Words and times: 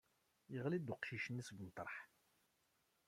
Yeɣli-d 0.53 0.93
uqcic-nni 0.93 1.43
seg 1.47 1.59
umeṭreḥ. 1.63 1.95